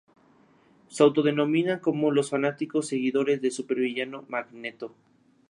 Se 0.87 1.03
autodenominan 1.03 1.77
como 1.77 2.09
los 2.09 2.31
fanáticos 2.31 2.87
seguidores 2.87 3.39
del 3.39 3.51
supervillano 3.51 4.25
Magneto. 4.29 4.95